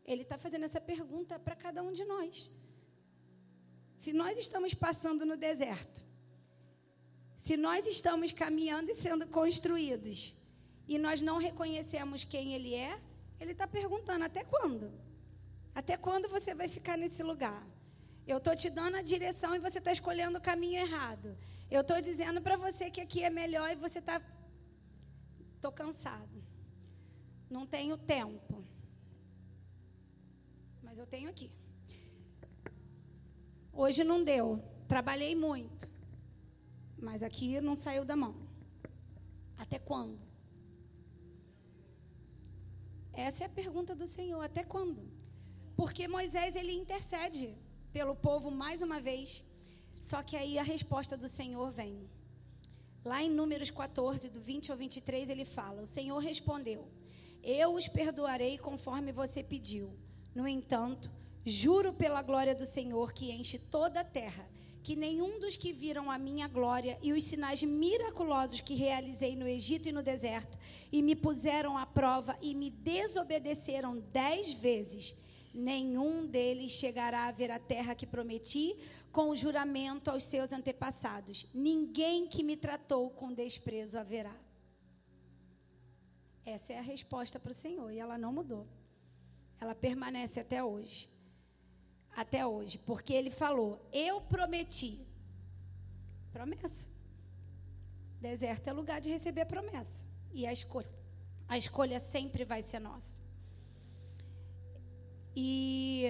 [0.06, 2.52] Ele está fazendo essa pergunta para cada um de nós.
[3.98, 6.06] Se nós estamos passando no deserto,
[7.46, 10.36] se nós estamos caminhando e sendo construídos,
[10.88, 13.00] e nós não reconhecemos quem Ele é,
[13.40, 14.92] Ele está perguntando: até quando?
[15.76, 17.64] Até quando você vai ficar nesse lugar?
[18.26, 21.38] Eu estou te dando a direção e você está escolhendo o caminho errado.
[21.70, 24.20] Eu estou dizendo para você que aqui é melhor e você está.
[25.56, 26.44] Estou cansado.
[27.48, 28.66] Não tenho tempo.
[30.82, 31.52] Mas eu tenho aqui.
[33.72, 34.64] Hoje não deu.
[34.88, 35.95] Trabalhei muito.
[36.98, 38.36] Mas aqui não saiu da mão.
[39.58, 40.20] Até quando?
[43.14, 44.42] Essa é a pergunta do Senhor.
[44.42, 45.02] Até quando?
[45.76, 47.56] Porque Moisés ele intercede
[47.92, 49.44] pelo povo mais uma vez.
[50.02, 52.10] Só que aí a resposta do Senhor vem.
[53.04, 56.92] Lá em Números 14, do 20 ao 23, ele fala: O Senhor respondeu:
[57.44, 59.94] Eu os perdoarei conforme você pediu.
[60.34, 61.10] No entanto,
[61.46, 64.50] juro pela glória do Senhor que enche toda a terra,
[64.86, 69.48] que nenhum dos que viram a minha glória e os sinais miraculosos que realizei no
[69.48, 70.60] Egito e no deserto,
[70.92, 75.16] e me puseram à prova e me desobedeceram dez vezes,
[75.52, 78.78] nenhum deles chegará a ver a terra que prometi
[79.12, 81.48] com o juramento aos seus antepassados.
[81.52, 84.36] Ninguém que me tratou com desprezo haverá.
[86.46, 88.68] Essa é a resposta para o Senhor e ela não mudou.
[89.60, 91.15] Ela permanece até hoje.
[92.16, 95.06] Até hoje, porque ele falou: Eu prometi.
[96.32, 96.88] Promessa.
[98.22, 100.06] Deserto é lugar de receber a promessa.
[100.34, 100.94] E a escolha,
[101.48, 103.22] a escolha sempre vai ser nossa.
[105.36, 106.06] E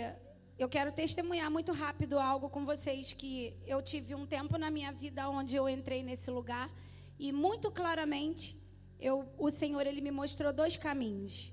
[0.57, 4.91] eu quero testemunhar muito rápido algo com vocês que eu tive um tempo na minha
[4.91, 6.69] vida onde eu entrei nesse lugar
[7.17, 8.55] e muito claramente
[8.99, 11.51] eu, o Senhor ele me mostrou dois caminhos.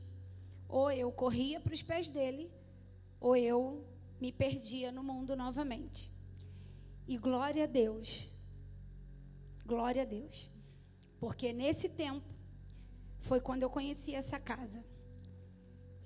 [0.69, 2.51] Ou eu corria para os pés dele,
[3.21, 3.85] ou eu
[4.23, 6.13] me perdia no mundo novamente.
[7.09, 8.29] E glória a Deus.
[9.67, 10.49] Glória a Deus.
[11.19, 12.29] Porque nesse tempo
[13.19, 14.81] foi quando eu conheci essa casa.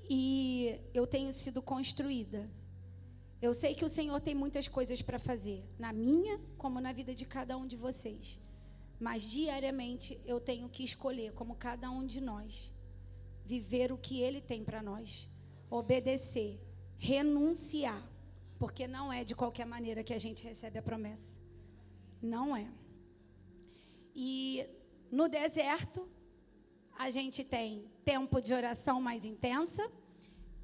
[0.09, 2.51] E eu tenho sido construída.
[3.43, 7.15] Eu sei que o Senhor tem muitas coisas para fazer, na minha como na vida
[7.15, 8.41] de cada um de vocês.
[8.99, 12.73] Mas diariamente eu tenho que escolher, como cada um de nós,
[13.45, 15.29] viver o que Ele tem para nós,
[15.69, 16.59] obedecer,
[16.99, 18.03] renunciar,
[18.59, 21.39] porque não é de qualquer maneira que a gente recebe a promessa.
[22.23, 22.67] Não é.
[24.15, 24.67] E
[25.11, 26.09] no deserto,
[26.99, 29.91] a gente tem tempo de oração mais intensa,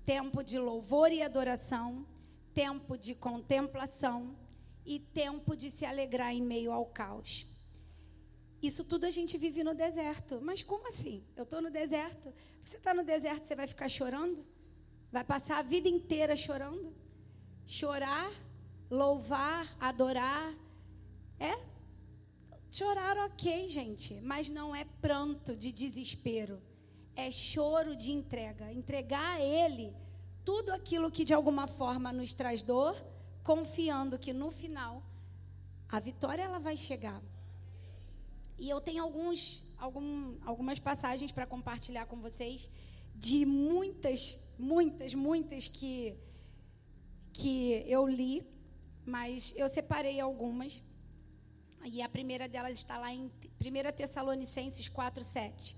[0.05, 2.07] tempo de louvor e adoração,
[2.55, 4.37] tempo de contemplação
[4.85, 7.47] e tempo de se alegrar em meio ao caos.
[8.62, 10.40] Isso tudo a gente vive no deserto.
[10.40, 11.25] Mas como assim?
[11.37, 12.33] Eu estou no deserto.
[12.64, 14.47] Você está no deserto, você vai ficar chorando?
[15.12, 16.92] Vai passar a vida inteira chorando?
[17.66, 18.33] Chorar,
[18.90, 20.55] louvar, adorar.
[21.38, 21.55] É
[22.70, 26.62] chorar, ok, gente, mas não é pranto de desespero.
[27.14, 28.72] É choro de entrega.
[28.72, 29.94] Entregar a Ele
[30.44, 32.96] tudo aquilo que de alguma forma nos traz dor,
[33.44, 35.03] confiando que no final
[35.88, 37.22] a vitória ela vai chegar.
[38.59, 42.70] E eu tenho alguns, algum, algumas passagens para compartilhar com vocês
[43.14, 46.17] de muitas, muitas, muitas que
[47.33, 48.47] que eu li,
[49.05, 50.83] mas eu separei algumas.
[51.85, 53.31] E a primeira delas está lá em 1
[53.97, 55.77] Tessalonicenses 4, 7.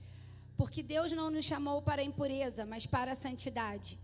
[0.56, 3.98] Porque Deus não nos chamou para a impureza, mas para a santidade.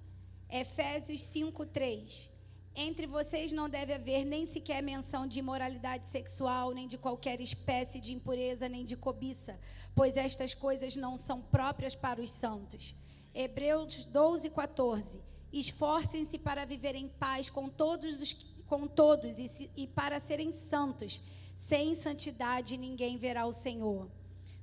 [0.48, 2.30] Efésios 5, 3.
[2.74, 8.00] Entre vocês não deve haver nem sequer menção de imoralidade sexual, nem de qualquer espécie
[8.00, 9.58] de impureza, nem de cobiça,
[9.94, 12.94] pois estas coisas não são próprias para os santos.
[13.34, 15.20] Hebreus 12, 14.
[15.52, 18.32] Esforcem-se para viver em paz com todos, os,
[18.66, 21.20] com todos e, se, e para serem santos.
[21.54, 24.08] Sem santidade ninguém verá o Senhor.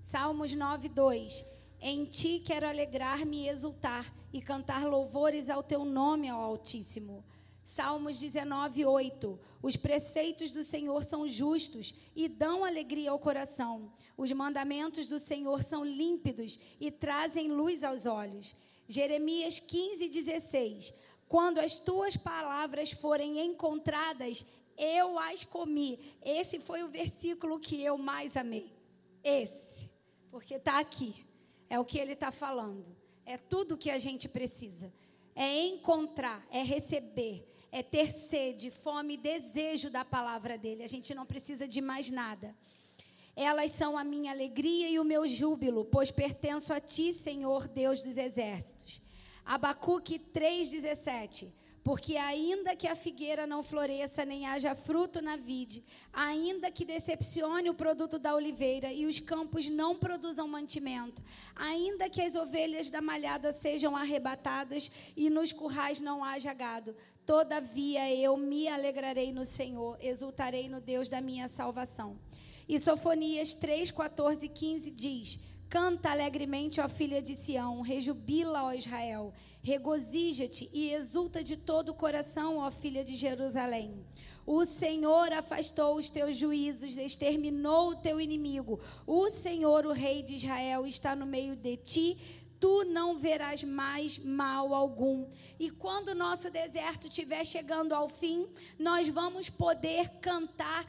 [0.01, 1.45] Salmos 9, 2.
[1.79, 7.23] Em ti quero alegrar-me e exultar e cantar louvores ao teu nome, ao Altíssimo.
[7.67, 9.37] Salmos 19, 8.
[9.61, 13.91] Os preceitos do Senhor são justos e dão alegria ao coração.
[14.15, 18.55] Os mandamentos do Senhor são límpidos e trazem luz aos olhos.
[18.87, 20.93] Jeremias 15, 16.
[21.27, 24.45] Quando as tuas palavras forem encontradas,
[24.77, 26.15] eu as comi.
[26.23, 28.71] Esse foi o versículo que eu mais amei.
[29.21, 29.89] Esse.
[30.31, 31.27] Porque está aqui.
[31.69, 32.95] É o que ele está falando.
[33.25, 34.89] É tudo que a gente precisa.
[35.35, 40.83] É encontrar, é receber, é ter sede, fome e desejo da palavra dele.
[40.83, 42.55] A gente não precisa de mais nada.
[43.35, 48.01] Elas são a minha alegria e o meu júbilo, pois pertenço a ti, Senhor Deus
[48.01, 49.01] dos exércitos.
[49.45, 51.53] Abacuque 3,17.
[51.87, 57.69] Porque ainda que a figueira não floresça, nem haja fruto na vide, ainda que decepcione
[57.69, 61.23] o produto da oliveira e os campos não produzam mantimento,
[61.55, 66.93] ainda que as ovelhas da malhada sejam arrebatadas e nos currais não haja gado,
[67.27, 72.17] todavia eu me alegrarei no Senhor, exultarei no Deus da minha salvação.
[72.69, 78.71] E Sofonias 3, 14 e 15 diz: Canta alegremente, ó filha de Sião, rejubila, ó
[78.71, 79.33] Israel.
[79.61, 84.05] Regozija-te e exulta de todo o coração, ó filha de Jerusalém.
[84.45, 88.79] O Senhor afastou os teus juízos, exterminou o teu inimigo.
[89.05, 92.17] O Senhor, o Rei de Israel, está no meio de ti.
[92.59, 95.27] Tu não verás mais mal algum.
[95.59, 98.47] E quando o nosso deserto estiver chegando ao fim,
[98.79, 100.85] nós vamos poder cantar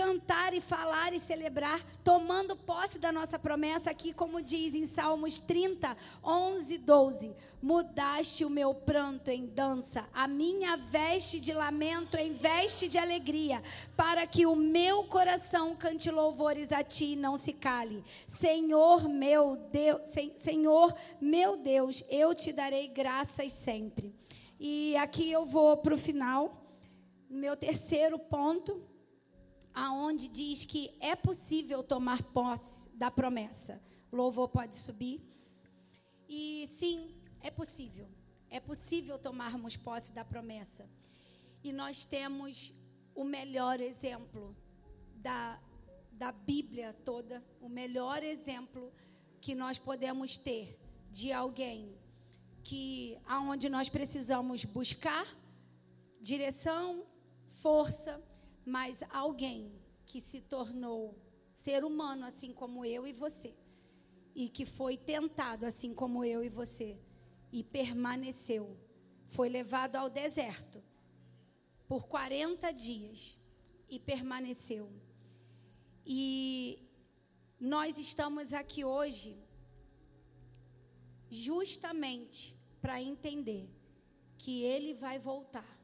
[0.00, 5.38] cantar e falar e celebrar, tomando posse da nossa promessa, aqui, como diz em Salmos
[5.38, 5.94] 30,
[6.24, 12.88] 11, 12: Mudaste o meu pranto em dança, a minha veste de lamento em veste
[12.88, 13.62] de alegria,
[13.94, 18.02] para que o meu coração cante louvores a ti e não se cale.
[18.26, 20.00] Senhor meu Deus,
[20.34, 24.14] Senhor meu Deus, eu te darei graças sempre.
[24.58, 26.64] E aqui eu vou para o final,
[27.28, 28.88] meu terceiro ponto
[29.80, 33.80] aonde diz que é possível tomar posse da promessa.
[34.12, 35.22] Louvor pode subir.
[36.28, 38.06] E sim, é possível.
[38.50, 40.86] É possível tomarmos posse da promessa.
[41.64, 42.74] E nós temos
[43.14, 44.54] o melhor exemplo
[45.16, 45.58] da,
[46.12, 48.92] da Bíblia toda, o melhor exemplo
[49.40, 50.78] que nós podemos ter
[51.10, 51.96] de alguém
[52.62, 55.26] que aonde nós precisamos buscar
[56.20, 57.06] direção,
[57.48, 58.22] força,
[58.64, 59.72] mas alguém
[60.06, 61.18] que se tornou
[61.52, 63.54] ser humano assim como eu e você,
[64.34, 66.98] e que foi tentado assim como eu e você,
[67.52, 68.76] e permaneceu,
[69.28, 70.82] foi levado ao deserto
[71.88, 73.38] por 40 dias
[73.88, 74.90] e permaneceu.
[76.06, 76.88] E
[77.58, 79.36] nós estamos aqui hoje
[81.28, 83.68] justamente para entender
[84.38, 85.79] que ele vai voltar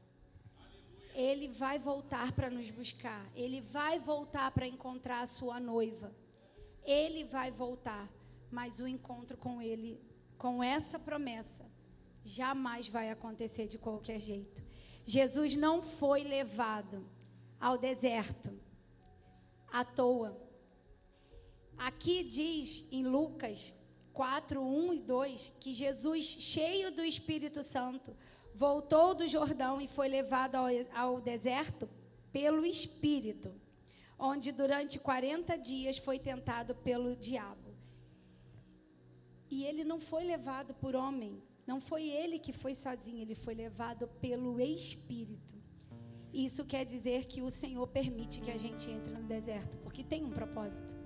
[1.17, 3.27] ele vai voltar para nos buscar.
[3.35, 6.15] Ele vai voltar para encontrar a sua noiva.
[6.83, 8.07] Ele vai voltar.
[8.51, 9.99] Mas o encontro com ele,
[10.37, 11.65] com essa promessa,
[12.23, 14.63] jamais vai acontecer de qualquer jeito.
[15.03, 17.03] Jesus não foi levado
[17.59, 18.55] ao deserto
[19.71, 20.39] à toa.
[21.79, 23.73] Aqui diz em Lucas
[24.13, 28.15] 4, 1 e 2 que Jesus, cheio do Espírito Santo,
[28.57, 31.87] voltou do Jordão e foi levado ao, ao deserto
[32.31, 33.53] pelo Espírito,
[34.17, 37.69] onde durante 40 dias foi tentado pelo diabo.
[39.51, 43.53] E ele não foi levado por homem, não foi ele que foi sozinho, ele foi
[43.53, 45.55] levado pelo Espírito.
[46.33, 50.25] Isso quer dizer que o Senhor permite que a gente entre no deserto, porque tem
[50.25, 50.97] um propósito.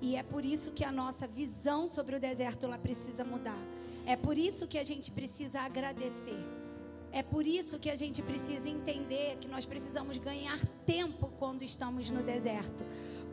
[0.00, 3.79] E é por isso que a nossa visão sobre o deserto precisa mudar.
[4.06, 6.38] É por isso que a gente precisa agradecer.
[7.12, 12.08] É por isso que a gente precisa entender que nós precisamos ganhar tempo quando estamos
[12.08, 12.84] no deserto.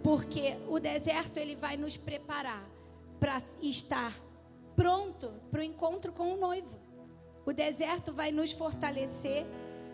[0.04, 2.68] Porque o deserto ele vai nos preparar
[3.20, 4.14] para estar
[4.76, 6.80] pronto para o encontro com o noivo.
[7.46, 9.46] O deserto vai nos fortalecer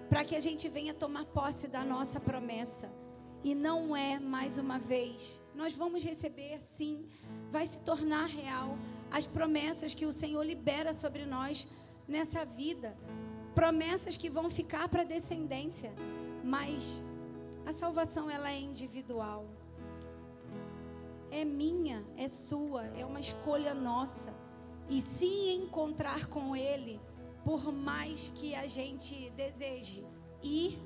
[0.09, 2.89] para que a gente venha tomar posse da nossa promessa.
[3.43, 5.42] E não é mais uma vez.
[5.55, 7.05] Nós vamos receber sim,
[7.51, 8.77] vai se tornar real
[9.11, 11.67] as promessas que o Senhor libera sobre nós
[12.07, 12.97] nessa vida.
[13.53, 15.93] Promessas que vão ficar para a descendência.
[16.43, 17.03] Mas
[17.65, 19.45] a salvação ela é individual.
[21.29, 24.33] É minha, é sua, é uma escolha nossa.
[24.89, 26.99] E se encontrar com Ele,
[27.45, 30.03] por mais que a gente deseje
[30.41, 30.79] ir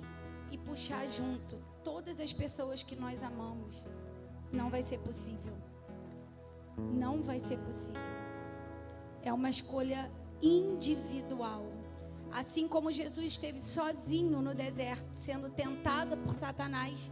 [0.52, 3.84] e puxar junto todas as pessoas que nós amamos,
[4.52, 5.54] não vai ser possível.
[6.78, 8.02] Não vai ser possível.
[9.22, 11.66] É uma escolha individual.
[12.32, 17.12] Assim como Jesus esteve sozinho no deserto, sendo tentado por Satanás,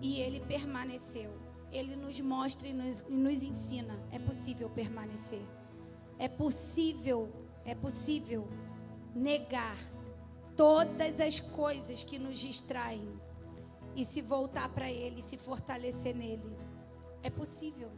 [0.00, 1.30] e ele permaneceu.
[1.72, 5.42] Ele nos mostra e nos, e nos ensina: é possível permanecer.
[6.18, 7.30] É possível,
[7.64, 8.48] é possível
[9.14, 9.76] negar
[10.56, 13.17] todas as coisas que nos distraem
[13.98, 16.56] e se voltar para Ele, se fortalecer nele.
[17.20, 17.90] É possível.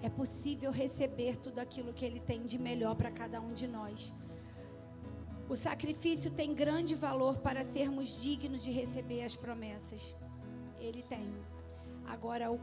[0.00, 4.14] É possível receber tudo aquilo que Ele tem de melhor para cada um de nós.
[5.48, 10.14] O sacrifício tem grande valor para sermos dignos de receber as promessas.
[10.78, 11.28] Ele tem.
[12.06, 12.60] Agora, o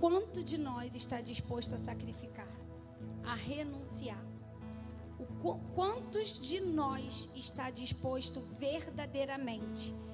[0.00, 2.52] quanto de nós está disposto a sacrificar,
[3.22, 4.26] a renunciar?
[5.16, 10.11] O, quantos de nós está disposto verdadeiramente a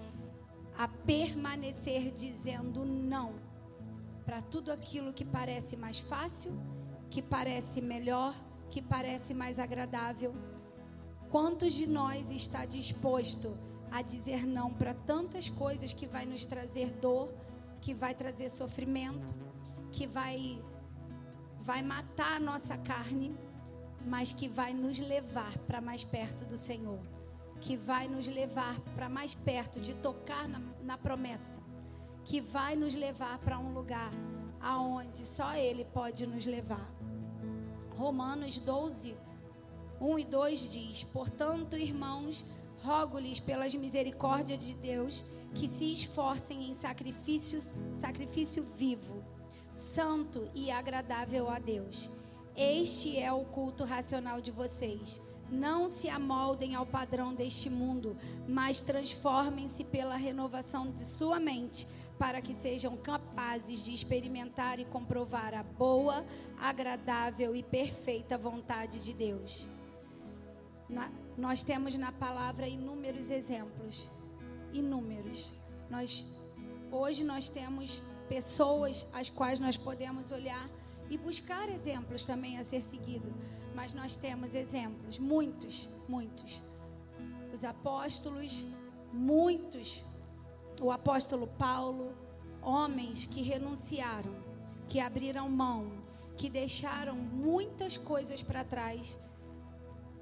[0.87, 3.35] permanecer dizendo não
[4.25, 6.53] para tudo aquilo que parece mais fácil,
[7.11, 8.35] que parece melhor,
[8.71, 10.35] que parece mais agradável?
[11.31, 13.57] Quantos de nós está disposto
[13.91, 17.33] a dizer não para tantas coisas que vai nos trazer dor,
[17.81, 19.35] que vai trazer sofrimento,
[19.91, 20.63] que vai
[21.61, 23.37] vai matar a nossa carne,
[24.07, 27.01] mas que vai nos levar para mais perto do Senhor,
[27.61, 31.61] que vai nos levar para mais perto de tocar na, na promessa,
[32.25, 34.11] que vai nos levar para um lugar
[34.61, 36.93] aonde só Ele pode nos levar.
[37.97, 39.17] Romanos 12,
[40.01, 42.45] 1 e 2 diz: Portanto, irmãos,
[42.83, 49.25] rogo-lhes pelas misericórdias de Deus que se esforcem em sacrifícios, sacrifício vivo,
[49.73, 52.11] santo e agradável a Deus.
[52.55, 55.21] Este é o culto racional de vocês.
[55.51, 61.87] Não se amoldem ao padrão deste mundo, mas transformem-se pela renovação de sua mente,
[62.19, 66.27] para que sejam capazes de experimentar e comprovar a boa,
[66.59, 69.67] agradável e perfeita vontade de Deus.
[70.89, 74.09] Na, nós temos na palavra inúmeros exemplos,
[74.73, 75.51] inúmeros.
[75.89, 76.25] Nós
[76.91, 80.69] hoje nós temos pessoas às quais nós podemos olhar
[81.11, 83.33] e buscar exemplos também a ser seguido.
[83.79, 86.61] Mas nós temos exemplos, muitos, muitos.
[87.55, 88.67] Os apóstolos,
[89.13, 90.03] muitos.
[90.83, 92.13] O apóstolo Paulo,
[92.61, 94.35] homens que renunciaram,
[94.89, 95.93] que abriram mão,
[96.37, 99.17] que deixaram muitas coisas para trás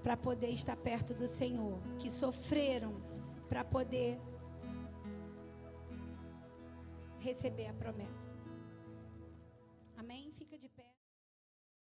[0.02, 2.92] para poder estar perto do Senhor, que sofreram
[3.48, 4.20] para poder
[7.20, 8.35] receber a promessa.